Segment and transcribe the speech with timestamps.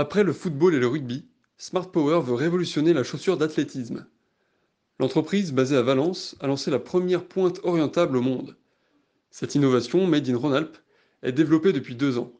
[0.00, 1.26] Après le football et le rugby,
[1.58, 4.06] Smart Power veut révolutionner la chaussure d'athlétisme.
[4.98, 8.56] L'entreprise, basée à Valence, a lancé la première pointe orientable au monde.
[9.30, 10.78] Cette innovation, made in Rhône-Alpes,
[11.22, 12.32] est développée depuis deux ans.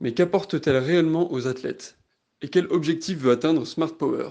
[0.00, 2.00] Mais qu'apporte-t-elle réellement aux athlètes?
[2.42, 4.30] Et quel objectif veut atteindre Smart Power?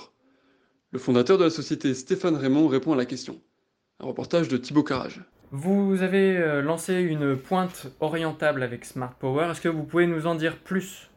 [0.91, 3.39] Le fondateur de la société, Stéphane Raymond, répond à la question.
[4.01, 5.23] Un reportage de Thibaut Carrage.
[5.51, 9.51] Vous avez euh, lancé une pointe orientable avec Smart Power.
[9.51, 11.09] Est-ce que vous pouvez nous en dire plus?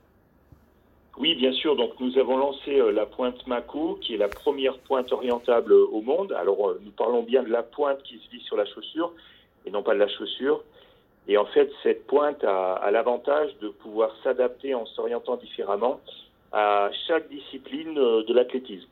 [1.21, 1.77] Oui, bien sûr.
[1.77, 5.87] Donc, nous avons lancé euh, la pointe Mako, qui est la première pointe orientable euh,
[5.93, 6.33] au monde.
[6.33, 9.13] Alors, euh, nous parlons bien de la pointe qui se vit sur la chaussure
[9.67, 10.63] et non pas de la chaussure.
[11.29, 16.01] Et en fait, cette pointe a, a l'avantage de pouvoir s'adapter en s'orientant différemment
[16.53, 18.89] à chaque discipline de l'athlétisme.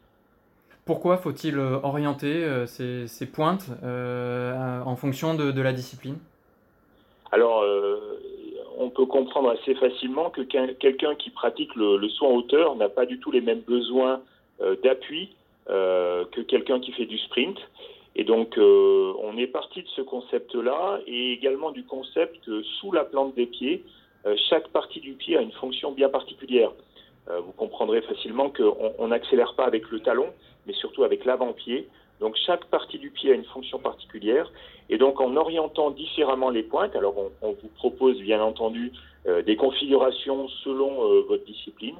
[0.85, 6.19] Pourquoi faut-il orienter ces, ces pointes euh, en fonction de, de la discipline?
[7.33, 7.88] Alors, euh,
[8.89, 12.75] on peut comprendre assez facilement que qu'un- quelqu'un qui pratique le, le saut en hauteur
[12.77, 14.23] n'a pas du tout les mêmes besoins
[14.63, 15.25] euh, d'appui
[15.69, 17.59] euh, que quelqu'un qui fait du sprint.
[18.17, 22.91] Et donc, euh, on est parti de ce concept-là et également du concept que sous
[22.93, 23.85] la plante des pieds,
[24.51, 26.71] chaque partie du pied a une fonction bien particulière.
[27.45, 30.29] Vous comprendrez facilement qu'on on n'accélère pas avec le talon,
[30.67, 31.89] mais surtout avec l'avant-pied.
[32.21, 34.51] Donc, chaque partie du pied a une fonction particulière.
[34.91, 38.93] Et donc, en orientant différemment les pointes, alors on, vous propose bien entendu
[39.27, 41.97] euh, des configurations selon euh, votre discipline.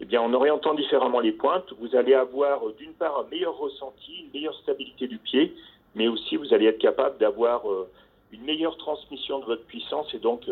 [0.00, 3.56] Eh bien, en orientant différemment les pointes, vous allez avoir euh, d'une part un meilleur
[3.58, 5.54] ressenti, une meilleure stabilité du pied,
[5.94, 7.64] mais aussi vous allez être capable d'avoir
[8.30, 10.42] une meilleure transmission de votre puissance et donc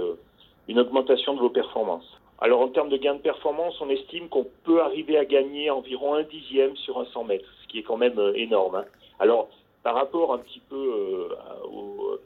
[0.67, 2.19] une augmentation de vos performances.
[2.41, 6.15] Alors, en termes de gain de performance, on estime qu'on peut arriver à gagner environ
[6.15, 8.75] un dixième sur un 100 mètres, ce qui est quand même énorme.
[8.75, 8.85] hein.
[9.19, 9.49] Alors,
[9.83, 11.29] par rapport un petit peu euh,
[11.71, 12.19] au-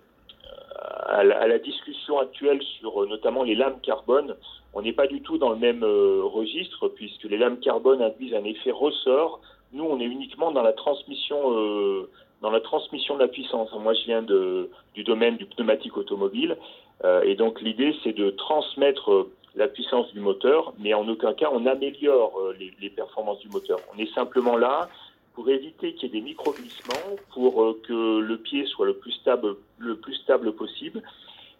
[1.07, 4.37] à, la, à la discussion actuelle sur euh, notamment les lames carbone,
[4.75, 8.35] on n'est pas du tout dans le même euh, registre puisque les lames carbone induisent
[8.35, 9.41] un effet ressort.
[9.73, 12.11] Nous, on est uniquement dans la transmission, euh,
[12.41, 13.71] dans la transmission de la puissance.
[13.73, 16.57] Moi, je viens de, du domaine du pneumatique automobile
[17.05, 21.35] euh, et donc l'idée, c'est de transmettre euh, la puissance du moteur, mais en aucun
[21.35, 23.79] cas on améliore euh, les, les performances du moteur.
[23.95, 24.89] On est simplement là
[25.35, 29.13] pour éviter qu'il y ait des micro-glissements, pour euh, que le pied soit le plus
[29.13, 31.03] stable, le plus stable possible,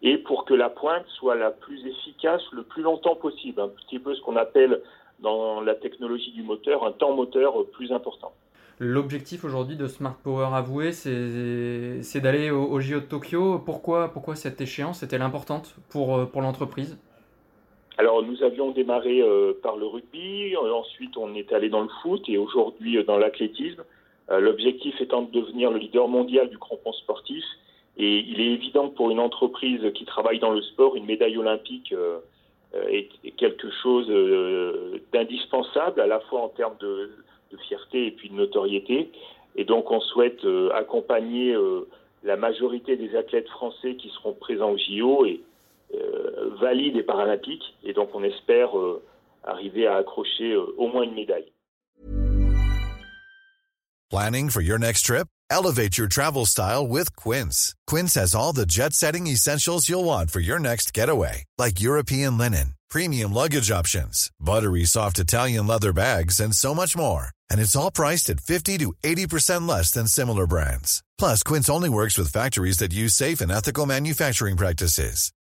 [0.03, 3.61] et pour que la pointe soit la plus efficace le plus longtemps possible.
[3.61, 4.81] Un petit peu ce qu'on appelle
[5.21, 8.33] dans la technologie du moteur un temps moteur plus important.
[8.79, 13.61] L'objectif aujourd'hui de Smart Power Avoué, c'est c'est d'aller au, au JO de Tokyo.
[13.61, 15.05] Pourquoi, pourquoi cette échéance?
[15.05, 16.99] Est-elle importante pour, euh, pour l'entreprise?
[18.03, 21.89] Alors nous avions démarré euh, par le rugby, euh, ensuite on est allé dans le
[22.03, 23.85] foot et aujourd'hui euh, dans l'athlétisme.
[24.29, 27.45] L'objectif étant de devenir le leader mondial du crampon sportif.
[27.99, 31.37] Et il est évident que pour une entreprise qui travaille dans le sport, une médaille
[31.37, 31.95] olympique
[32.89, 34.09] est, quelque chose
[35.13, 37.11] d'indispensable, à la fois en termes de,
[37.69, 39.11] fierté et puis de notoriété.
[39.55, 41.55] Et donc on souhaite accompagner
[42.23, 45.43] la majorité des athlètes français qui seront présents au JO et
[45.95, 47.63] Euh, valide et paralympique.
[47.85, 49.03] Et donc, on espère euh,
[49.45, 51.53] arriver à accrocher euh, au moins une médaille.
[54.11, 55.27] Planning for your next trip?
[55.51, 57.75] Elevate your travel style with Quince.
[57.87, 62.39] Quince has all the jet setting essentials you'll want for your next getaway, like European
[62.39, 67.29] linen, premium luggage options, buttery soft Italian leather bags, and so much more.
[67.51, 71.03] And it's all priced at 50 to 80% less than similar brands.
[71.19, 75.33] Plus, Quince only works with factories that use safe and ethical manufacturing practices.